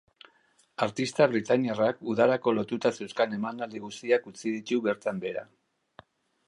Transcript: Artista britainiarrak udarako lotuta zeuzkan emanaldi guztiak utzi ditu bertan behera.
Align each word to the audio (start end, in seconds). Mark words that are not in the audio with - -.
Artista 0.85 1.27
britainiarrak 1.33 2.01
udarako 2.13 2.55
lotuta 2.59 2.93
zeuzkan 2.99 3.37
emanaldi 3.39 3.83
guztiak 3.87 4.27
utzi 4.35 4.57
ditu 4.59 4.83
bertan 4.89 5.23
behera. 5.27 5.47